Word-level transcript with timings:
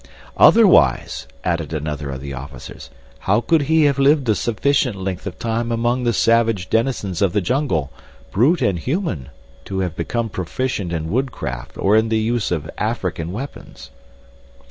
"Otherwise," 0.37 1.27
added 1.43 1.71
another 1.73 2.09
of 2.09 2.21
the 2.21 2.33
officers, 2.33 2.89
"how 3.29 3.39
could 3.39 3.61
he 3.61 3.83
have 3.83 3.99
lived 3.99 4.27
a 4.27 4.33
sufficient 4.33 4.95
length 4.95 5.27
of 5.27 5.37
time 5.37 5.71
among 5.71 6.05
the 6.05 6.11
savage 6.11 6.71
denizens 6.71 7.21
of 7.21 7.33
the 7.33 7.39
jungle, 7.39 7.91
brute 8.31 8.63
and 8.63 8.79
human, 8.79 9.29
to 9.63 9.81
have 9.81 9.95
become 9.95 10.27
proficient 10.27 10.91
in 10.91 11.11
woodcraft, 11.11 11.77
or 11.77 11.95
in 11.95 12.09
the 12.09 12.17
use 12.17 12.49
of 12.49 12.67
African 12.79 13.31
weapons." 13.31 13.91